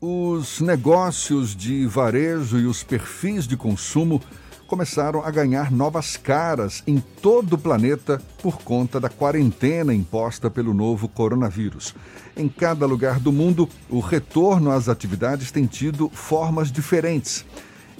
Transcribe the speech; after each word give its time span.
os 0.00 0.60
negócios 0.62 1.54
de 1.54 1.84
varejo 1.84 2.58
e 2.58 2.64
os 2.64 2.82
perfis 2.82 3.46
de 3.46 3.54
consumo 3.54 4.22
começaram 4.66 5.22
a 5.22 5.30
ganhar 5.30 5.70
novas 5.70 6.16
caras 6.16 6.82
em 6.86 7.00
todo 7.20 7.54
o 7.54 7.58
planeta 7.58 8.22
por 8.40 8.62
conta 8.62 8.98
da 8.98 9.10
quarentena 9.10 9.92
imposta 9.92 10.48
pelo 10.48 10.72
novo 10.72 11.06
coronavírus. 11.06 11.94
Em 12.34 12.48
cada 12.48 12.86
lugar 12.86 13.20
do 13.20 13.30
mundo, 13.30 13.68
o 13.90 14.00
retorno 14.00 14.70
às 14.70 14.88
atividades 14.88 15.52
tem 15.52 15.66
tido 15.66 16.08
formas 16.08 16.72
diferentes. 16.72 17.44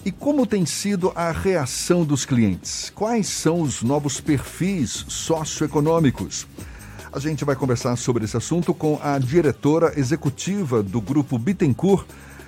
E 0.03 0.11
como 0.11 0.47
tem 0.47 0.65
sido 0.65 1.13
a 1.15 1.31
reação 1.31 2.03
dos 2.03 2.25
clientes? 2.25 2.91
Quais 2.95 3.27
são 3.27 3.61
os 3.61 3.83
novos 3.83 4.23
perfis 4.23 5.05
socioeconômicos? 5.07 6.47
A 7.13 7.19
gente 7.19 7.45
vai 7.45 7.57
conversar 7.57 7.97
sobre 7.97 8.25
esse 8.25 8.37
assunto 8.37 8.73
com 8.73 8.97
a 9.03 9.19
diretora 9.19 9.99
executiva 9.99 10.81
do 10.81 11.01
Grupo 11.01 11.37
Bittencourt, 11.37 12.07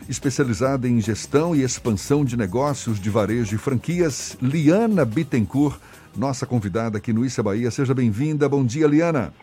especializada 0.08 0.86
em 0.86 1.00
gestão 1.00 1.52
e 1.52 1.64
expansão 1.64 2.24
de 2.24 2.36
negócios 2.36 3.00
de 3.00 3.10
varejo 3.10 3.56
e 3.56 3.58
franquias, 3.58 4.38
Liana 4.40 5.04
Bittencourt, 5.04 5.80
nossa 6.16 6.46
convidada 6.46 6.98
aqui 6.98 7.12
no 7.12 7.24
Issa 7.26 7.42
Bahia. 7.42 7.72
Seja 7.72 7.92
bem-vinda. 7.92 8.48
Bom 8.48 8.64
dia, 8.64 8.86
Liana. 8.86 9.34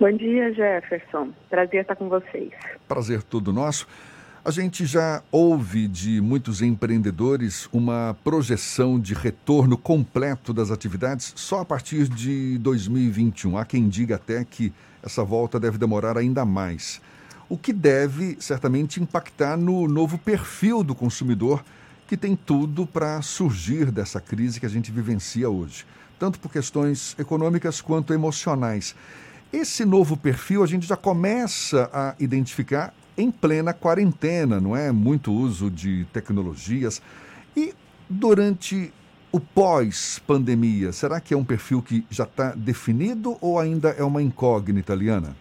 Bom 0.00 0.10
dia, 0.10 0.52
Jefferson. 0.52 1.28
Prazer 1.48 1.82
estar 1.82 1.94
com 1.94 2.08
vocês. 2.08 2.50
Prazer 2.88 3.22
todo 3.22 3.52
nosso. 3.52 3.86
A 4.44 4.50
gente 4.50 4.84
já 4.84 5.22
ouve 5.32 5.88
de 5.88 6.20
muitos 6.20 6.60
empreendedores 6.60 7.66
uma 7.72 8.14
projeção 8.22 9.00
de 9.00 9.14
retorno 9.14 9.78
completo 9.78 10.52
das 10.52 10.70
atividades 10.70 11.32
só 11.34 11.60
a 11.60 11.64
partir 11.64 12.06
de 12.08 12.58
2021. 12.58 13.56
Há 13.56 13.64
quem 13.64 13.88
diga 13.88 14.16
até 14.16 14.44
que 14.44 14.70
essa 15.02 15.24
volta 15.24 15.58
deve 15.58 15.78
demorar 15.78 16.18
ainda 16.18 16.44
mais. 16.44 17.00
O 17.48 17.56
que 17.56 17.72
deve 17.72 18.36
certamente 18.38 19.00
impactar 19.00 19.56
no 19.56 19.88
novo 19.88 20.18
perfil 20.18 20.84
do 20.84 20.94
consumidor 20.94 21.64
que 22.06 22.14
tem 22.14 22.36
tudo 22.36 22.86
para 22.86 23.22
surgir 23.22 23.90
dessa 23.90 24.20
crise 24.20 24.60
que 24.60 24.66
a 24.66 24.70
gente 24.70 24.92
vivencia 24.92 25.48
hoje, 25.48 25.86
tanto 26.18 26.38
por 26.38 26.52
questões 26.52 27.16
econômicas 27.18 27.80
quanto 27.80 28.12
emocionais. 28.12 28.94
Esse 29.50 29.86
novo 29.86 30.18
perfil 30.18 30.62
a 30.62 30.66
gente 30.66 30.86
já 30.86 30.98
começa 30.98 31.88
a 31.90 32.14
identificar 32.20 32.92
em 33.16 33.30
plena 33.30 33.72
quarentena, 33.72 34.60
não 34.60 34.76
é? 34.76 34.90
Muito 34.90 35.32
uso 35.32 35.70
de 35.70 36.04
tecnologias. 36.06 37.00
E 37.56 37.72
durante 38.08 38.92
o 39.32 39.40
pós-pandemia, 39.40 40.92
será 40.92 41.20
que 41.20 41.34
é 41.34 41.36
um 41.36 41.44
perfil 41.44 41.82
que 41.82 42.06
já 42.10 42.24
está 42.24 42.52
definido 42.52 43.36
ou 43.40 43.58
ainda 43.58 43.90
é 43.90 44.02
uma 44.04 44.22
incógnita, 44.22 44.94
Liana? 44.94 45.34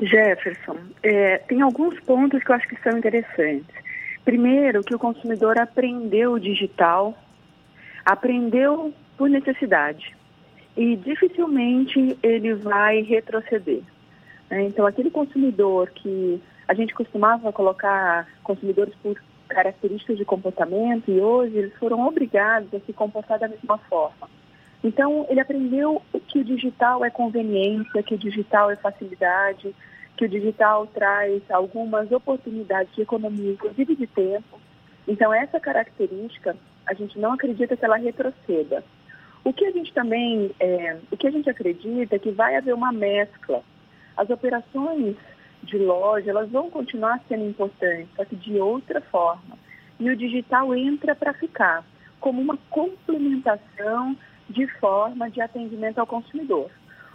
Jefferson, 0.00 0.78
é, 1.02 1.38
tem 1.38 1.62
alguns 1.62 1.98
pontos 2.00 2.42
que 2.42 2.50
eu 2.50 2.54
acho 2.54 2.68
que 2.68 2.76
são 2.82 2.98
interessantes. 2.98 3.74
Primeiro, 4.24 4.82
que 4.82 4.94
o 4.94 4.98
consumidor 4.98 5.58
aprendeu 5.58 6.32
o 6.32 6.40
digital, 6.40 7.16
aprendeu 8.04 8.92
por 9.16 9.28
necessidade 9.28 10.14
e 10.76 10.96
dificilmente 10.96 12.18
ele 12.22 12.54
vai 12.54 13.02
retroceder. 13.02 13.82
Né? 14.52 14.64
Então, 14.64 14.86
aquele 14.86 15.10
consumidor 15.10 15.90
que 15.90 16.38
a 16.68 16.74
gente 16.74 16.92
costumava 16.92 17.50
colocar 17.50 18.28
consumidores 18.44 18.94
por 19.02 19.18
características 19.48 20.18
de 20.18 20.26
comportamento 20.26 21.10
e 21.10 21.20
hoje 21.20 21.56
eles 21.56 21.74
foram 21.78 22.06
obrigados 22.06 22.72
a 22.74 22.80
se 22.80 22.92
comportar 22.92 23.38
da 23.38 23.48
mesma 23.48 23.78
forma. 23.78 24.28
Então, 24.84 25.26
ele 25.30 25.40
aprendeu 25.40 26.02
que 26.28 26.40
o 26.40 26.44
digital 26.44 27.02
é 27.02 27.08
conveniência, 27.08 28.02
que 28.02 28.14
o 28.14 28.18
digital 28.18 28.70
é 28.70 28.76
facilidade, 28.76 29.74
que 30.16 30.24
o 30.26 30.28
digital 30.28 30.86
traz 30.86 31.42
algumas 31.50 32.12
oportunidades 32.12 32.94
de 32.94 33.02
economia, 33.02 33.52
inclusive 33.52 33.96
de 33.96 34.06
tempo. 34.06 34.60
Então, 35.08 35.32
essa 35.32 35.58
característica, 35.58 36.56
a 36.86 36.92
gente 36.92 37.18
não 37.18 37.32
acredita 37.32 37.76
que 37.76 37.84
ela 37.84 37.96
retroceda. 37.96 38.84
O 39.44 39.52
que 39.52 39.64
a 39.64 39.70
gente 39.70 39.92
também, 39.94 40.50
é, 40.60 40.98
o 41.10 41.16
que 41.16 41.26
a 41.26 41.30
gente 41.30 41.48
acredita 41.48 42.16
é 42.16 42.18
que 42.18 42.30
vai 42.30 42.56
haver 42.56 42.74
uma 42.74 42.92
mescla 42.92 43.62
as 44.16 44.28
operações 44.30 45.16
de 45.62 45.78
loja, 45.78 46.30
elas 46.30 46.50
vão 46.50 46.70
continuar 46.70 47.20
sendo 47.28 47.44
importantes, 47.44 48.08
só 48.16 48.24
que 48.24 48.36
de 48.36 48.58
outra 48.58 49.00
forma. 49.00 49.58
E 49.98 50.10
o 50.10 50.16
digital 50.16 50.74
entra 50.74 51.14
para 51.14 51.32
ficar 51.32 51.84
como 52.20 52.40
uma 52.40 52.56
complementação 52.70 54.16
de 54.48 54.66
forma 54.78 55.30
de 55.30 55.40
atendimento 55.40 55.98
ao 55.98 56.06
consumidor. 56.06 56.70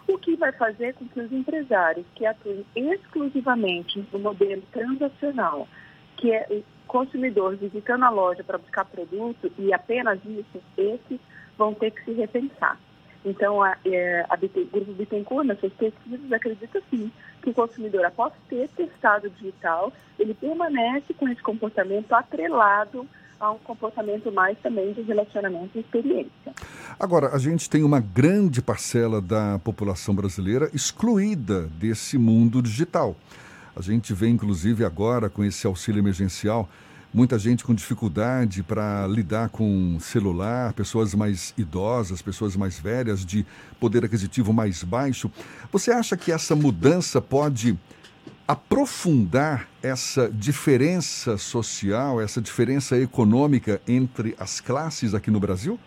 O 0.07 0.17
que 0.17 0.35
vai 0.37 0.51
fazer 0.53 0.93
com 0.93 1.05
que 1.07 1.19
os 1.19 1.31
empresários 1.31 2.05
que 2.15 2.25
atuem 2.25 2.65
exclusivamente 2.75 4.05
no 4.11 4.19
modelo 4.19 4.61
transacional, 4.71 5.67
que 6.15 6.31
é 6.31 6.47
o 6.49 6.63
consumidor 6.87 7.57
visitando 7.57 8.03
a 8.03 8.09
loja 8.09 8.43
para 8.43 8.57
buscar 8.57 8.85
produto 8.85 9.51
e 9.59 9.73
apenas 9.73 10.19
isso, 10.25 10.63
esses 10.77 11.19
vão 11.57 11.73
ter 11.73 11.91
que 11.91 12.05
se 12.05 12.13
repensar. 12.13 12.79
Então, 13.29 13.61
a, 13.61 13.77
é, 13.85 14.25
a 14.29 14.37
BT, 14.37 14.61
o 14.61 14.65
Grupo 14.67 14.93
Bittencourt, 14.93 15.45
nas 15.45 15.59
suas 15.59 15.73
pesquisas, 15.73 16.31
acredita 16.31 16.81
sim 16.89 17.11
que 17.41 17.49
o 17.49 17.53
consumidor, 17.53 18.05
após 18.05 18.33
ter 18.49 18.69
testado 18.69 19.29
digital, 19.29 19.91
ele 20.17 20.33
permanece 20.33 21.13
com 21.13 21.27
esse 21.27 21.41
comportamento 21.41 22.13
atrelado 22.13 23.07
a 23.39 23.51
um 23.51 23.59
comportamento 23.59 24.31
mais 24.31 24.57
também 24.59 24.93
de 24.93 25.01
relacionamento 25.01 25.77
e 25.77 25.81
experiência. 25.81 26.53
Agora, 26.99 27.35
a 27.35 27.37
gente 27.37 27.69
tem 27.69 27.83
uma 27.83 27.99
grande 27.99 28.61
parcela 28.61 29.21
da 29.21 29.59
população 29.59 30.15
brasileira 30.15 30.69
excluída 30.73 31.63
desse 31.79 32.17
mundo 32.17 32.61
digital. 32.61 33.15
A 33.75 33.81
gente 33.81 34.11
vê, 34.13 34.27
inclusive, 34.27 34.83
agora 34.83 35.29
com 35.29 35.43
esse 35.43 35.67
auxílio 35.67 35.99
emergencial, 35.99 36.67
muita 37.17 37.39
gente 37.39 37.63
com 37.63 37.73
dificuldade 37.73 38.61
para 38.61 39.07
lidar 39.07 39.49
com 39.49 39.99
celular, 39.99 40.71
pessoas 40.73 41.15
mais 41.15 41.51
idosas, 41.57 42.21
pessoas 42.21 42.55
mais 42.55 42.79
velhas, 42.79 43.25
de 43.25 43.43
poder 43.79 44.05
aquisitivo 44.05 44.53
mais 44.53 44.83
baixo. 44.83 45.31
Você 45.71 45.91
acha 45.91 46.15
que 46.15 46.31
essa 46.31 46.55
mudança 46.55 47.19
pode 47.19 47.75
aprofundar 48.47 49.67
essa 49.81 50.29
diferença 50.29 51.39
social, 51.39 52.21
essa 52.21 52.39
diferença 52.39 52.95
econômica 52.95 53.81
entre 53.87 54.35
as 54.39 54.61
classes 54.61 55.15
aqui 55.15 55.31
no 55.31 55.39
Brasil? 55.39 55.79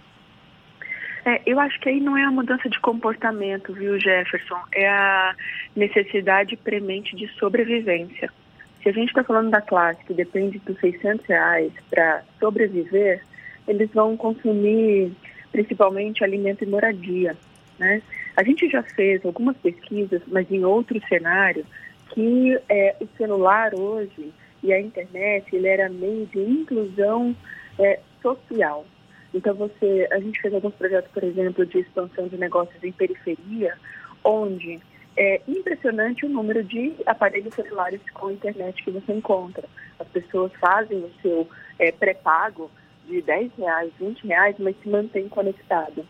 É, 1.24 1.42
eu 1.46 1.60
acho 1.60 1.78
que 1.78 1.90
aí 1.90 2.00
não 2.00 2.16
é 2.16 2.24
a 2.24 2.30
mudança 2.32 2.68
de 2.68 2.80
comportamento, 2.80 3.72
viu, 3.72 4.00
Jefferson? 4.00 4.58
É 4.72 4.88
a 4.88 5.36
necessidade 5.76 6.56
premente 6.56 7.14
de 7.14 7.28
sobrevivência. 7.38 8.32
Se 8.82 8.88
a 8.88 8.92
gente 8.92 9.08
está 9.08 9.22
falando 9.22 9.50
da 9.50 9.60
classe 9.60 10.02
que 10.04 10.14
depende 10.14 10.58
dos 10.60 10.78
600 10.80 11.26
reais 11.26 11.72
para 11.90 12.22
sobreviver, 12.38 13.22
eles 13.68 13.90
vão 13.92 14.16
consumir 14.16 15.12
principalmente 15.52 16.24
alimento 16.24 16.64
e 16.64 16.66
moradia. 16.66 17.36
Né? 17.78 18.02
A 18.36 18.42
gente 18.42 18.68
já 18.68 18.82
fez 18.82 19.24
algumas 19.24 19.56
pesquisas, 19.58 20.22
mas 20.28 20.50
em 20.50 20.64
outro 20.64 21.00
cenário, 21.08 21.64
que 22.10 22.58
é, 22.68 22.96
o 23.00 23.08
celular 23.16 23.74
hoje 23.74 24.32
e 24.62 24.72
a 24.72 24.80
internet 24.80 25.54
ele 25.54 25.68
era 25.68 25.88
meio 25.88 26.26
de 26.26 26.40
inclusão 26.40 27.34
é, 27.78 28.00
social. 28.22 28.86
Então 29.32 29.54
você, 29.54 30.08
a 30.10 30.18
gente 30.18 30.40
fez 30.40 30.52
alguns 30.52 30.74
projetos, 30.74 31.10
por 31.12 31.22
exemplo, 31.22 31.64
de 31.64 31.78
expansão 31.78 32.28
de 32.28 32.36
negócios 32.36 32.82
em 32.82 32.92
periferia, 32.92 33.74
onde 34.24 34.80
é 35.16 35.40
impressionante 35.46 36.24
o 36.24 36.28
número 36.28 36.62
de 36.62 36.94
aparelhos 37.06 37.54
celulares 37.54 38.00
com 38.14 38.30
internet 38.30 38.82
que 38.82 38.90
você 38.90 39.12
encontra. 39.12 39.68
As 39.98 40.08
pessoas 40.08 40.52
fazem 40.54 40.98
o 40.98 41.10
seu 41.20 41.48
é, 41.78 41.92
pré-pago 41.92 42.70
de 43.06 43.20
10 43.22 43.52
reais, 43.58 43.92
20 43.98 44.26
reais, 44.26 44.56
mas 44.58 44.76
se 44.80 44.88
mantém 44.88 45.28
conectado. 45.28 46.06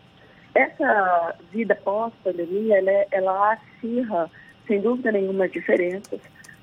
Essa 0.54 1.34
vida 1.50 1.74
pós-pandemia, 1.74 2.78
ela, 2.78 3.06
ela 3.10 3.52
acirra, 3.52 4.30
sem 4.66 4.80
dúvida 4.80 5.12
nenhuma, 5.12 5.48
diferenças. 5.48 6.20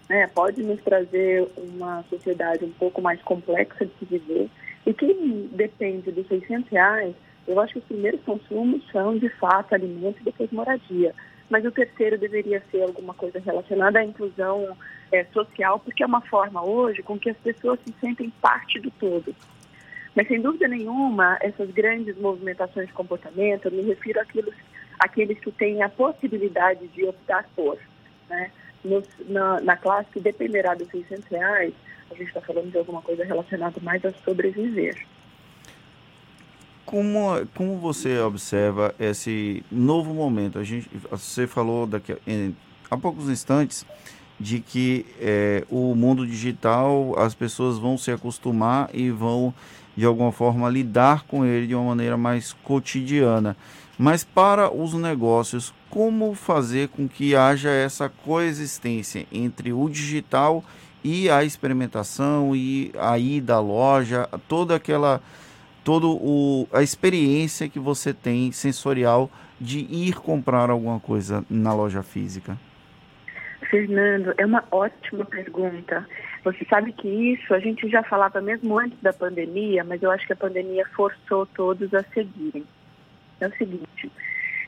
Né? 0.10 0.28
Pode 0.28 0.62
nos 0.62 0.82
trazer 0.82 1.48
uma 1.58 2.04
sociedade 2.10 2.66
um 2.66 2.72
pouco 2.74 3.02
mais 3.02 3.22
complexa 3.24 3.86
de 3.86 3.92
se 4.00 4.06
viver. 4.06 4.50
E 4.86 4.94
quem 4.94 5.50
depende 5.52 6.12
dos 6.12 6.28
600 6.28 6.70
reais, 6.70 7.16
eu 7.48 7.60
acho 7.60 7.74
que 7.74 7.80
os 7.80 7.86
primeiros 7.86 8.22
consumos 8.22 8.84
são, 8.92 9.18
de 9.18 9.30
fato, 9.30 9.74
alimentos 9.74 10.22
e 10.22 10.26
depois 10.26 10.52
moradia 10.52 11.14
mas 11.50 11.66
o 11.66 11.72
terceiro 11.72 12.18
deveria 12.18 12.62
ser 12.72 12.82
alguma 12.82 13.14
coisa 13.14 13.40
relacionada 13.40 14.00
à 14.00 14.04
inclusão 14.04 14.78
é, 15.12 15.24
social, 15.26 15.80
porque 15.80 16.04
é 16.04 16.06
uma 16.06 16.22
forma 16.22 16.64
hoje 16.64 17.02
com 17.02 17.18
que 17.18 17.30
as 17.30 17.38
pessoas 17.38 17.80
se 17.86 17.94
sentem 18.00 18.32
parte 18.42 18.80
do 18.80 18.92
todo. 18.92 19.34
Mas, 20.16 20.28
sem 20.28 20.42
dúvida 20.42 20.68
nenhuma, 20.68 21.38
essas 21.42 21.70
grandes 21.70 22.18
movimentações 22.18 22.88
de 22.88 22.94
comportamento, 22.94 23.66
eu 23.66 23.72
me 23.72 23.84
refiro 23.84 24.20
àqueles, 24.20 24.56
àqueles 25.00 25.40
que 25.40 25.52
têm 25.52 25.84
a 25.84 25.90
possibilidade 25.90 26.88
de 26.88 27.06
optar 27.06 27.48
por. 27.56 27.78
Né? 28.28 28.52
No, 28.84 29.04
na, 29.30 29.62
na 29.62 29.78
classe 29.78 30.10
que 30.12 30.20
dependerá 30.20 30.74
dos 30.74 30.90
600 30.90 31.26
reais, 31.28 31.74
a 32.10 32.16
gente 32.16 32.28
está 32.30 32.42
falando 32.42 32.72
de 32.72 32.78
alguma 32.78 33.02
coisa 33.02 33.24
relacionada 33.24 33.80
mais 33.82 34.04
a 34.06 34.12
sobreviver. 34.12 34.96
Como, 36.88 37.46
como 37.54 37.78
você 37.80 38.18
observa 38.20 38.96
esse 38.98 39.62
novo 39.70 40.14
momento? 40.14 40.58
A 40.58 40.64
gente, 40.64 40.90
você 41.12 41.46
falou 41.46 41.86
daqui, 41.86 42.16
em, 42.26 42.56
há 42.90 42.96
poucos 42.96 43.30
instantes 43.30 43.86
de 44.40 44.62
que 44.62 45.06
é, 45.20 45.66
o 45.70 45.94
mundo 45.94 46.26
digital 46.26 47.14
as 47.20 47.36
pessoas 47.36 47.78
vão 47.78 47.98
se 47.98 48.10
acostumar 48.10 48.90
e 48.94 49.12
vão 49.12 49.54
de 49.98 50.06
alguma 50.06 50.32
forma 50.32 50.70
lidar 50.70 51.26
com 51.26 51.44
ele 51.44 51.68
de 51.68 51.76
uma 51.76 51.90
maneira 51.90 52.16
mais 52.16 52.54
cotidiana. 52.64 53.58
Mas 53.98 54.24
para 54.24 54.74
os 54.74 54.94
negócios, 54.94 55.74
como 55.90 56.36
fazer 56.36 56.88
com 56.88 57.06
que 57.06 57.36
haja 57.36 57.70
essa 57.70 58.08
coexistência 58.08 59.28
entre 59.30 59.74
o 59.74 59.90
digital 59.90 60.64
e 61.04 61.30
a 61.30 61.44
experimentação 61.44 62.56
e 62.56 62.94
a 62.98 63.20
ida 63.20 63.56
à 63.56 63.60
loja, 63.60 64.30
toda 64.48 64.74
aquela 64.74 65.22
toda 65.88 66.06
a 66.74 66.84
experiência 66.84 67.70
que 67.70 67.80
você 67.80 68.14
tem 68.14 68.52
sensorial 68.52 69.32
de 69.58 69.80
ir 69.90 70.16
comprar 70.16 70.70
alguma 70.70 71.00
coisa 71.00 71.46
na 71.50 71.74
loja 71.74 72.04
física? 72.04 72.58
Fernando, 73.70 74.34
é 74.38 74.46
uma 74.46 74.66
ótima 74.70 75.24
pergunta. 75.24 76.06
Você 76.44 76.66
sabe 76.66 76.92
que 76.92 77.08
isso 77.08 77.54
a 77.54 77.60
gente 77.60 77.88
já 77.88 78.04
falava 78.04 78.42
mesmo 78.42 78.78
antes 78.78 79.00
da 79.02 79.14
pandemia, 79.14 79.82
mas 79.86 80.04
eu 80.04 80.12
acho 80.12 80.28
que 80.28 80.34
a 80.34 80.36
pandemia 80.36 80.86
forçou 80.94 81.46
todos 81.46 81.94
a 81.94 82.04
seguirem. 82.14 82.66
É 83.40 83.48
o 83.48 83.56
seguinte, 83.56 84.12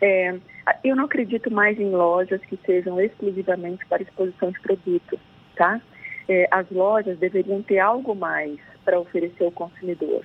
é, 0.01 0.37
eu 0.85 0.95
não 0.95 1.03
acredito 1.03 1.51
mais 1.51 1.77
em 1.77 1.89
lojas 1.89 2.39
que 2.45 2.57
sejam 2.65 2.97
exclusivamente 3.01 3.85
para 3.87 4.03
exposição 4.03 4.51
de 4.51 4.59
produtos, 4.61 5.19
tá? 5.57 5.81
É, 6.29 6.47
as 6.49 6.69
lojas 6.71 7.17
deveriam 7.17 7.61
ter 7.61 7.79
algo 7.79 8.15
mais 8.15 8.57
para 8.85 8.97
oferecer 8.97 9.43
ao 9.43 9.51
consumidor, 9.51 10.23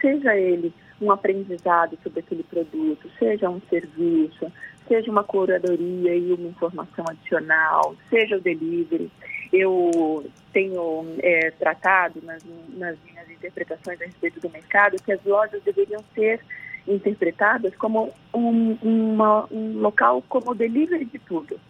seja 0.00 0.36
ele 0.36 0.72
um 1.00 1.10
aprendizado 1.10 1.96
sobre 2.02 2.20
aquele 2.20 2.42
produto, 2.42 3.08
seja 3.18 3.48
um 3.48 3.60
serviço, 3.70 4.50
seja 4.86 5.10
uma 5.10 5.22
curadoria 5.22 6.14
e 6.14 6.32
uma 6.32 6.48
informação 6.48 7.04
adicional, 7.08 7.94
seja 8.10 8.36
o 8.36 8.40
delivery. 8.40 9.10
Eu 9.52 10.24
tenho 10.52 11.06
é, 11.20 11.50
tratado 11.52 12.20
nas, 12.22 12.42
nas 12.70 12.96
minhas 13.04 13.30
interpretações 13.30 14.00
a 14.00 14.04
respeito 14.04 14.40
do 14.40 14.50
mercado 14.50 15.02
que 15.02 15.12
as 15.12 15.22
lojas 15.24 15.62
deveriam 15.62 16.02
ser 16.14 16.40
interpretadas 16.86 17.74
como 17.76 18.12
um, 18.34 18.72
uma, 18.82 19.46
um 19.50 19.78
local 19.78 20.22
como 20.28 20.54
delivery 20.54 21.04
de 21.04 21.18
tudo. 21.20 21.60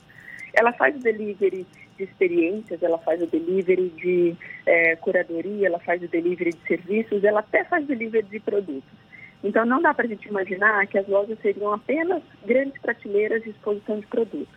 Ela 0.55 0.73
faz 0.73 0.97
o 0.97 1.01
delivery 1.01 1.67
de 1.99 2.05
experiências, 2.05 2.83
ela 2.83 2.99
faz 2.99 3.21
o 3.21 3.27
delivery 3.27 3.91
de 3.91 4.37
é, 4.65 4.97
curadoria, 4.97 5.67
ela 5.67 5.79
faz 5.81 6.03
o 6.03 6.09
delivery 6.09 6.51
de 6.51 6.67
serviços, 6.67 7.25
ela 7.25 7.41
até 7.41 7.65
faz 7.65 7.87
delivery 7.87 8.27
de 8.27 8.41
produtos. 8.41 8.99
Então, 9.43 9.67
não 9.67 9.83
dá 9.83 9.93
para 9.93 10.07
a 10.07 10.09
gente 10.09 10.29
imaginar 10.29 10.87
que 10.87 10.99
as 10.99 11.07
lojas 11.07 11.39
seriam 11.41 11.73
apenas 11.73 12.23
grandes 12.47 12.81
prateleiras 12.81 13.43
de 13.43 13.51
exposição 13.51 14.01
de 14.01 14.07
produtos. 14.07 14.55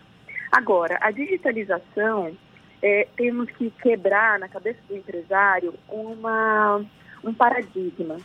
Agora, 0.50 0.98
a 1.00 1.10
digitalização, 1.10 2.36
é, 2.82 3.06
temos 3.16 3.48
que 3.52 3.70
quebrar 3.70 4.38
na 4.38 4.48
cabeça 4.48 4.80
do 4.88 4.96
empresário 4.96 5.72
uma, 5.88 6.84
um 7.22 7.32
paradigma, 7.32 8.16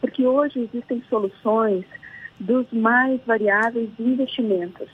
porque 0.00 0.26
hoje 0.26 0.60
existem 0.60 1.02
soluções 1.08 1.84
dos 2.38 2.70
mais 2.72 3.20
variáveis 3.24 3.88
investimentos. 3.98 4.90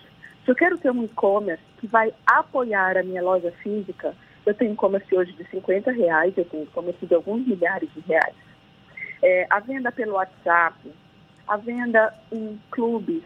Se 0.49 0.53
eu 0.53 0.57
quero 0.57 0.79
ter 0.79 0.91
um 0.91 1.05
e-commerce 1.05 1.63
que 1.79 1.87
vai 1.87 2.11
apoiar 2.25 2.97
a 2.97 3.03
minha 3.03 3.23
loja 3.23 3.53
física, 3.63 4.15
eu 4.47 4.55
tenho 4.55 4.73
e-commerce 4.73 5.15
hoje 5.15 5.31
de 5.35 5.45
50 5.51 5.91
reais, 5.91 6.33
eu 6.39 6.45
tenho 6.47 6.63
e-commerce 6.63 7.05
de 7.05 7.15
alguns 7.15 7.47
milhares 7.47 7.87
de 7.93 8.01
reais. 8.01 8.35
É, 9.23 9.47
a 9.51 9.61
venda 9.61 9.93
pelo 9.93 10.15
WhatsApp, 10.15 10.91
a 11.47 11.59
venda 11.59 12.15
em 12.33 12.59
clubes, 12.71 13.23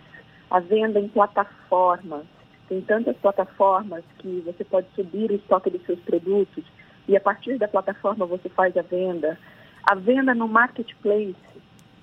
a 0.50 0.58
venda 0.58 0.98
em 0.98 1.06
plataformas. 1.06 2.24
Tem 2.68 2.80
tantas 2.80 3.16
plataformas 3.18 4.02
que 4.18 4.42
você 4.44 4.64
pode 4.64 4.88
subir 4.96 5.30
o 5.30 5.36
estoque 5.36 5.70
dos 5.70 5.86
seus 5.86 6.00
produtos 6.00 6.64
e 7.06 7.16
a 7.16 7.20
partir 7.20 7.56
da 7.56 7.68
plataforma 7.68 8.26
você 8.26 8.48
faz 8.48 8.76
a 8.76 8.82
venda. 8.82 9.38
A 9.84 9.94
venda 9.94 10.34
no 10.34 10.48
marketplace. 10.48 11.36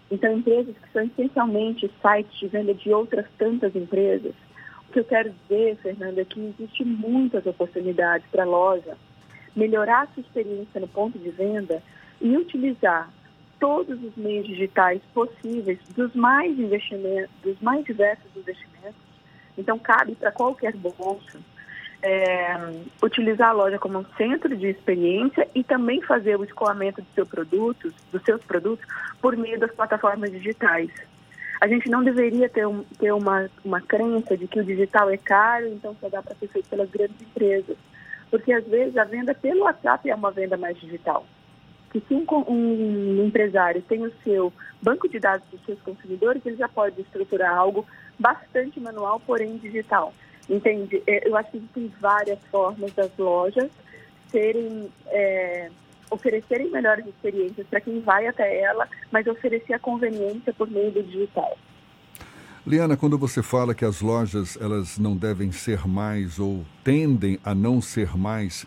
Então, 0.10 0.32
empresas 0.32 0.78
que 0.78 0.92
são 0.94 1.04
essencialmente 1.04 1.92
sites 2.02 2.40
de 2.40 2.48
venda 2.48 2.74
de 2.74 2.94
outras 2.94 3.26
tantas 3.38 3.76
empresas. 3.76 4.34
O 4.90 4.92
que 4.92 5.00
eu 5.02 5.06
quero 5.06 5.30
dizer, 5.30 5.78
Fernanda, 5.84 6.22
é 6.22 6.26
que 6.26 6.40
existe 6.40 6.84
muitas 6.84 7.46
oportunidades 7.46 8.26
para 8.32 8.42
a 8.42 8.48
loja 8.48 8.98
melhorar 9.56 10.02
a 10.02 10.08
sua 10.08 10.22
experiência 10.22 10.82
no 10.82 10.88
ponto 10.88 11.20
de 11.20 11.30
venda 11.30 11.84
e 12.20 12.36
utilizar 12.36 13.08
todos 13.60 14.04
os 14.04 14.16
meios 14.16 14.48
digitais 14.48 15.00
possíveis 15.14 15.78
dos 15.96 16.16
mais 16.16 16.58
investimentos, 16.58 17.30
dos 17.44 17.62
mais 17.62 17.86
diversos 17.86 18.26
investimentos. 18.36 19.00
Então 19.56 19.78
cabe 19.78 20.16
para 20.16 20.32
qualquer 20.32 20.76
bolso 20.76 21.38
é, 22.02 22.56
utilizar 23.04 23.50
a 23.50 23.54
loja 23.54 23.78
como 23.78 24.00
um 24.00 24.06
centro 24.18 24.58
de 24.58 24.70
experiência 24.70 25.48
e 25.54 25.64
também 25.64 26.02
fazer 26.02 26.36
o 26.36 26.44
escoamento 26.44 27.00
dos 27.00 27.14
seus 27.14 27.30
produtos, 27.30 27.94
dos 28.12 28.24
seus 28.24 28.44
produtos, 28.44 28.84
por 29.22 29.38
meio 29.38 29.60
das 29.60 29.72
plataformas 29.72 30.32
digitais. 30.32 30.90
A 31.60 31.68
gente 31.68 31.90
não 31.90 32.04
deveria 32.04 32.48
ter, 32.48 32.66
um, 32.66 32.84
ter 32.98 33.12
uma, 33.12 33.50
uma 33.66 33.82
crença 33.82 34.38
de 34.38 34.48
que 34.48 34.60
o 34.60 34.64
digital 34.64 35.10
é 35.10 35.18
caro, 35.18 35.68
então 35.68 35.96
só 36.00 36.08
dá 36.10 36.22
para 36.22 36.36
ser 36.36 36.48
feito 36.48 36.70
pelas 36.70 36.90
grandes 36.90 37.22
empresas. 37.22 37.78
Porque 38.32 38.54
às 38.54 38.66
vezes 38.66 38.96
a 38.98 39.04
venda 39.04 39.34
pelo 39.34 39.64
WhatsApp 39.64 40.10
é 40.10 40.16
uma 40.16 40.32
venda 40.32 40.56
mais 40.56 40.78
digital 40.78 41.26
que 41.92 42.00
se 42.02 42.14
um, 42.14 42.26
um, 42.48 43.26
empresário 43.26 43.82
tem 43.82 44.06
o 44.06 44.14
seu 44.24 44.54
banco 44.82 45.10
de 45.10 45.20
dados 45.20 45.46
dos 45.52 45.64
seus 45.66 45.82
consumidores, 45.82 46.46
ele 46.46 46.56
já 46.56 46.70
pode 46.70 47.02
estruturar 47.02 47.56
algo 47.56 47.86
bastante 48.18 48.80
manual, 48.80 49.20
porém 49.20 49.58
digital. 49.58 50.14
Entende? 50.50 51.02
É, 51.06 51.28
eu 51.28 51.36
acho 51.36 51.52
que 51.52 51.58
existem 51.58 51.92
várias 52.00 52.40
formas 52.52 52.92
das 52.94 53.12
lojas 53.18 53.70
serem, 54.30 54.90
é, 55.08 55.70
oferecerem 56.10 56.70
melhores 56.72 57.06
experiências 57.06 57.66
para 57.68 57.82
quem 57.82 58.02
vai 58.02 58.28
até 58.28 58.62
ela, 58.62 58.88
mas 59.12 59.28
oferecer 59.28 59.74
a 59.74 59.80
conveniência 59.80 60.54
por 60.54 60.70
meio 60.70 60.92
do 60.92 61.04
digital. 61.04 61.58
Liana, 62.66 62.98
quando 62.98 63.18
você 63.18 63.42
fala 63.42 63.74
que 63.74 63.86
as 63.86 64.02
lojas 64.02 64.58
elas 64.60 65.00
não 65.00 65.16
devem 65.16 65.52
ser 65.52 65.88
mais 65.88 66.40
ou 66.40 66.64
tendem 66.84 67.40
a 67.44 67.56
não 67.56 67.82
ser 67.82 68.18
mais 68.18 68.66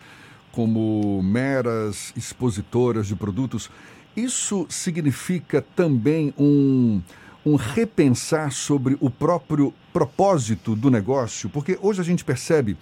como 0.50 1.22
meras 1.22 2.12
expositoras 2.16 3.06
de 3.06 3.16
produtos, 3.16 3.70
isso 4.16 4.66
significa 4.68 5.64
também 5.74 6.34
um, 6.38 7.00
um 7.44 7.56
repensar 7.56 8.52
sobre 8.52 8.96
o 9.00 9.08
próprio 9.10 9.72
propósito 9.92 10.74
do 10.74 10.90
negócio? 10.90 11.48
Porque 11.48 11.78
hoje 11.80 12.00
a 12.00 12.04
gente 12.04 12.24
percebe 12.24 12.76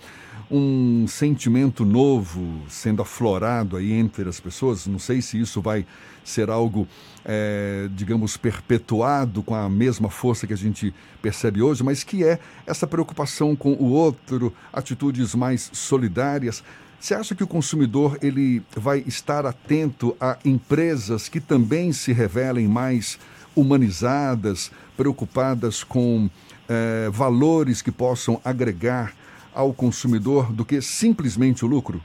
um 0.50 1.06
sentimento 1.06 1.84
novo 1.84 2.62
sendo 2.68 3.02
aflorado 3.02 3.76
aí 3.76 3.92
entre 3.92 4.28
as 4.28 4.40
pessoas. 4.40 4.86
Não 4.86 4.98
sei 4.98 5.22
se 5.22 5.40
isso 5.40 5.62
vai 5.62 5.86
ser 6.24 6.50
algo, 6.50 6.88
é, 7.24 7.88
digamos, 7.94 8.36
perpetuado 8.36 9.42
com 9.42 9.54
a 9.54 9.68
mesma 9.68 10.10
força 10.10 10.46
que 10.46 10.52
a 10.52 10.56
gente 10.56 10.92
percebe 11.22 11.62
hoje, 11.62 11.84
mas 11.84 12.02
que 12.02 12.24
é 12.24 12.38
essa 12.66 12.86
preocupação 12.86 13.54
com 13.54 13.72
o 13.74 13.90
outro, 13.90 14.52
atitudes 14.72 15.34
mais 15.34 15.70
solidárias. 15.72 16.64
Você 16.98 17.14
acha 17.14 17.34
que 17.34 17.44
o 17.44 17.46
consumidor 17.46 18.18
ele 18.20 18.62
vai 18.76 19.02
estar 19.06 19.46
atento 19.46 20.16
a 20.20 20.36
empresas 20.44 21.28
que 21.28 21.40
também 21.40 21.92
se 21.92 22.12
revelem 22.12 22.68
mais 22.68 23.18
humanizadas, 23.56 24.70
preocupadas 24.96 25.82
com 25.82 26.28
eh, 26.68 27.08
valores 27.10 27.80
que 27.80 27.90
possam 27.90 28.40
agregar 28.44 29.14
ao 29.54 29.72
consumidor 29.72 30.52
do 30.52 30.64
que 30.64 30.80
simplesmente 30.80 31.64
o 31.64 31.68
lucro? 31.68 32.00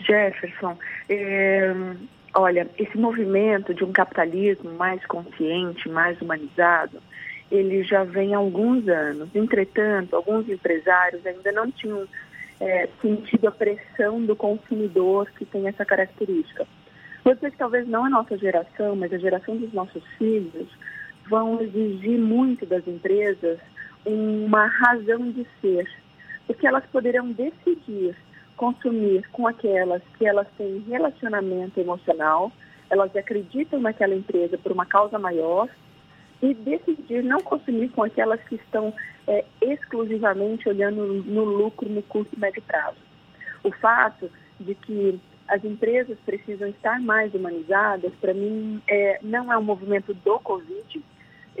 Jefferson, 0.00 0.76
é, 1.08 1.74
olha, 2.34 2.68
esse 2.78 2.96
movimento 2.96 3.74
de 3.74 3.84
um 3.84 3.92
capitalismo 3.92 4.72
mais 4.72 5.04
consciente, 5.06 5.88
mais 5.88 6.20
humanizado, 6.20 7.00
ele 7.50 7.82
já 7.82 8.04
vem 8.04 8.34
há 8.34 8.38
alguns 8.38 8.88
anos. 8.88 9.28
Entretanto, 9.34 10.16
alguns 10.16 10.48
empresários 10.48 11.24
ainda 11.26 11.52
não 11.52 11.70
tinham 11.70 12.06
é, 12.60 12.88
sentido 13.00 13.48
a 13.48 13.50
pressão 13.50 14.24
do 14.24 14.36
consumidor 14.36 15.28
que 15.36 15.44
tem 15.44 15.66
essa 15.66 15.84
característica. 15.84 16.66
Que 17.22 17.50
talvez 17.52 17.86
não 17.86 18.04
a 18.04 18.10
nossa 18.10 18.36
geração, 18.36 18.96
mas 18.96 19.12
a 19.12 19.18
geração 19.18 19.56
dos 19.56 19.72
nossos 19.72 20.02
filhos 20.18 20.68
vão 21.28 21.60
exigir 21.60 22.18
muito 22.18 22.66
das 22.66 22.86
empresas 22.86 23.58
uma 24.04 24.66
razão 24.66 25.30
de 25.30 25.46
ser, 25.60 25.88
porque 26.46 26.66
elas 26.66 26.84
poderão 26.86 27.30
decidir 27.32 28.16
consumir 28.56 29.26
com 29.32 29.46
aquelas 29.46 30.02
que 30.18 30.26
elas 30.26 30.46
têm 30.58 30.84
relacionamento 30.88 31.80
emocional, 31.80 32.52
elas 32.90 33.14
acreditam 33.16 33.80
naquela 33.80 34.14
empresa 34.14 34.58
por 34.58 34.72
uma 34.72 34.84
causa 34.84 35.18
maior 35.18 35.68
e 36.42 36.52
decidir 36.52 37.22
não 37.22 37.40
consumir 37.40 37.88
com 37.90 38.02
aquelas 38.02 38.40
que 38.44 38.56
estão 38.56 38.92
é, 39.26 39.44
exclusivamente 39.62 40.68
olhando 40.68 41.22
no 41.24 41.44
lucro 41.44 41.88
no 41.88 42.02
curto 42.02 42.34
e 42.34 42.38
médio 42.38 42.62
prazo. 42.62 42.98
O 43.62 43.70
fato 43.72 44.30
de 44.58 44.74
que 44.74 45.20
as 45.48 45.64
empresas 45.64 46.18
precisam 46.24 46.68
estar 46.68 47.00
mais 47.00 47.34
humanizadas, 47.34 48.12
para 48.20 48.32
mim, 48.32 48.80
é, 48.88 49.18
não 49.22 49.52
é 49.52 49.58
um 49.58 49.62
movimento 49.62 50.14
do 50.14 50.38
Covid, 50.40 51.02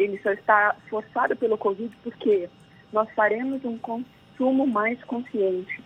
ele 0.02 0.18
só 0.22 0.32
está 0.32 0.74
forçado 0.88 1.36
pelo 1.36 1.58
Covid 1.58 1.94
porque 2.02 2.48
nós 2.92 3.08
faremos 3.14 3.64
um 3.64 3.78
consumo 3.78 4.66
mais 4.66 5.02
consciente. 5.04 5.82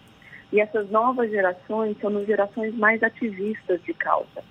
E 0.53 0.61
essas 0.61 0.89
novas 0.91 1.31
gerações 1.31 1.97
são 2.01 2.25
gerações 2.25 2.75
mais 2.75 3.03
ativistas 3.03 3.83
de 3.83 3.93
causa. 3.93 4.45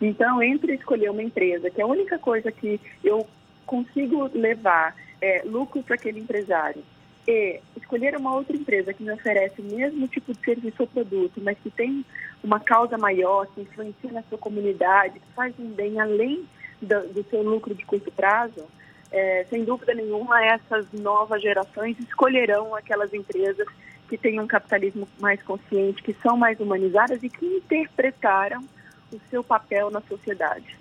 Então, 0.00 0.42
entre 0.42 0.74
escolher 0.74 1.10
uma 1.10 1.22
empresa, 1.22 1.70
que 1.70 1.80
é 1.80 1.84
a 1.84 1.88
única 1.88 2.18
coisa 2.18 2.50
que 2.50 2.80
eu 3.04 3.26
consigo 3.66 4.30
levar 4.34 4.96
é, 5.20 5.42
lucro 5.44 5.82
para 5.82 5.96
aquele 5.96 6.20
empresário, 6.20 6.82
e 7.26 7.60
escolher 7.76 8.16
uma 8.16 8.34
outra 8.34 8.56
empresa 8.56 8.94
que 8.94 9.02
me 9.02 9.10
oferece 9.10 9.60
o 9.60 9.64
mesmo 9.64 10.06
tipo 10.06 10.32
de 10.32 10.40
serviço 10.44 10.76
ou 10.80 10.86
produto, 10.86 11.40
mas 11.42 11.58
que 11.58 11.70
tem 11.70 12.04
uma 12.42 12.60
causa 12.60 12.96
maior, 12.96 13.46
que 13.48 13.62
influencia 13.62 14.12
na 14.12 14.22
sua 14.22 14.38
comunidade, 14.38 15.18
que 15.18 15.34
faz 15.34 15.52
um 15.58 15.68
bem 15.70 15.98
além 16.00 16.46
do, 16.80 17.08
do 17.12 17.24
seu 17.28 17.42
lucro 17.42 17.74
de 17.74 17.84
curto 17.84 18.12
prazo, 18.12 18.64
é, 19.10 19.44
sem 19.48 19.64
dúvida 19.64 19.94
nenhuma, 19.94 20.44
essas 20.44 20.90
novas 20.92 21.40
gerações 21.42 21.98
escolherão 22.00 22.74
aquelas 22.74 23.12
empresas 23.14 23.66
que 24.08 24.16
têm 24.16 24.40
um 24.40 24.46
capitalismo 24.46 25.08
mais 25.20 25.42
consciente, 25.42 26.02
que 26.02 26.14
são 26.14 26.36
mais 26.36 26.58
humanizadas 26.60 27.22
e 27.22 27.28
que 27.28 27.46
interpretaram 27.46 28.62
o 29.12 29.20
seu 29.30 29.42
papel 29.42 29.90
na 29.90 30.00
sociedade. 30.02 30.76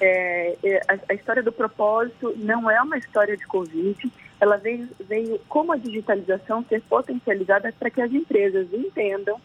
É, 0.00 0.56
é, 0.62 0.80
a, 0.88 0.98
a, 1.10 1.14
história 1.14 1.42
do 1.42 1.50
propósito 1.50 2.32
não 2.36 2.70
é 2.70 2.80
uma 2.80 2.98
história 2.98 3.36
de 3.36 3.46
Covid, 3.46 4.10
ela 4.40 4.56
veio, 4.56 4.88
veio 5.00 5.40
como 5.48 5.72
a 5.72 5.76
digitalização 5.76 6.64
ser 6.68 6.80
potencializada 6.82 7.72
para 7.76 7.90
que 7.90 8.00
as 8.00 8.12
empresas 8.12 8.72
entendam 8.72 9.40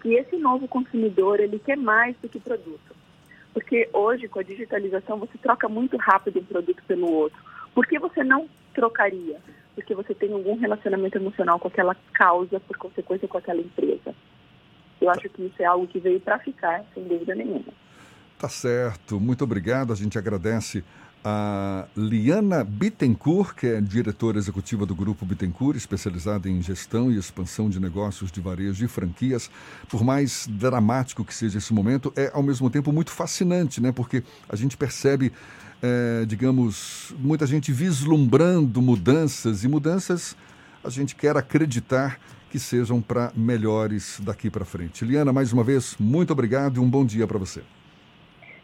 que 0.00 0.14
esse 0.14 0.36
novo 0.36 0.68
consumidor 0.68 1.40
ele 1.40 1.58
quer 1.58 1.76
mais 1.76 2.16
do 2.22 2.28
que 2.28 2.38
produto. 2.38 2.96
Porque 3.52 3.88
hoje, 3.92 4.28
com 4.28 4.38
a 4.38 4.44
digitalização, 4.44 5.18
você 5.18 5.36
troca 5.38 5.68
muito 5.68 5.96
rápido 5.96 6.38
um 6.38 6.44
produto 6.44 6.80
pelo 6.86 7.12
outro. 7.12 7.38
Por 7.78 7.86
que 7.86 7.96
você 7.96 8.24
não 8.24 8.48
trocaria? 8.74 9.38
Porque 9.76 9.94
você 9.94 10.12
tem 10.12 10.32
algum 10.32 10.58
relacionamento 10.58 11.16
emocional 11.16 11.60
com 11.60 11.68
aquela 11.68 11.94
causa, 12.12 12.58
por 12.58 12.76
consequência 12.76 13.28
com 13.28 13.38
aquela 13.38 13.60
empresa. 13.60 14.12
Eu 15.00 15.08
acho 15.08 15.28
que 15.28 15.44
isso 15.44 15.62
é 15.62 15.64
algo 15.64 15.86
que 15.86 16.00
veio 16.00 16.18
para 16.18 16.40
ficar, 16.40 16.84
sem 16.92 17.04
dúvida 17.04 17.36
nenhuma. 17.36 17.72
Tá 18.36 18.48
certo. 18.48 19.20
Muito 19.20 19.44
obrigado. 19.44 19.92
A 19.92 19.96
gente 19.96 20.18
agradece 20.18 20.82
a 21.24 21.86
Liana 21.96 22.64
Bittencourt, 22.64 23.54
que 23.54 23.68
é 23.68 23.80
diretora 23.80 24.38
executiva 24.38 24.84
do 24.84 24.96
Grupo 24.96 25.24
Bittencourt, 25.24 25.76
especializada 25.76 26.48
em 26.48 26.60
gestão 26.60 27.12
e 27.12 27.16
expansão 27.16 27.70
de 27.70 27.78
negócios 27.78 28.32
de 28.32 28.40
varejo 28.40 28.84
e 28.84 28.88
franquias. 28.88 29.48
Por 29.88 30.02
mais 30.02 30.48
dramático 30.48 31.24
que 31.24 31.32
seja 31.32 31.58
esse 31.58 31.72
momento, 31.72 32.12
é 32.16 32.28
ao 32.34 32.42
mesmo 32.42 32.68
tempo 32.70 32.92
muito 32.92 33.12
fascinante, 33.12 33.80
né? 33.80 33.92
Porque 33.92 34.24
a 34.48 34.56
gente 34.56 34.76
percebe, 34.76 35.32
é, 35.82 36.24
digamos, 36.26 37.14
muita 37.18 37.46
gente 37.46 37.72
vislumbrando 37.72 38.82
mudanças 38.82 39.64
e 39.64 39.68
mudanças 39.68 40.36
a 40.82 40.90
gente 40.90 41.14
quer 41.14 41.36
acreditar 41.36 42.18
que 42.50 42.58
sejam 42.58 43.00
para 43.00 43.30
melhores 43.36 44.20
daqui 44.20 44.50
para 44.50 44.64
frente. 44.64 45.04
Liana, 45.04 45.32
mais 45.32 45.52
uma 45.52 45.62
vez, 45.62 45.96
muito 45.98 46.32
obrigado 46.32 46.76
e 46.76 46.80
um 46.80 46.88
bom 46.88 47.04
dia 47.04 47.26
para 47.26 47.38
você. 47.38 47.62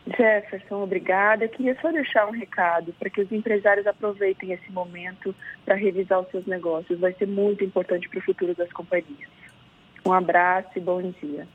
Jefferson, 0.06 0.82
obrigada. 0.82 1.44
Eu 1.44 1.48
queria 1.48 1.76
só 1.80 1.90
deixar 1.90 2.26
um 2.26 2.30
recado 2.30 2.92
para 2.98 3.08
que 3.08 3.20
os 3.20 3.32
empresários 3.32 3.86
aproveitem 3.86 4.52
esse 4.52 4.70
momento 4.70 5.34
para 5.64 5.74
revisar 5.74 6.20
os 6.20 6.30
seus 6.30 6.46
negócios. 6.46 7.00
Vai 7.00 7.14
ser 7.14 7.26
muito 7.26 7.64
importante 7.64 8.08
para 8.08 8.18
o 8.18 8.22
futuro 8.22 8.54
das 8.54 8.70
companhias. 8.72 9.28
Um 10.04 10.12
abraço 10.12 10.70
e 10.76 10.80
bom 10.80 11.00
dia. 11.22 11.46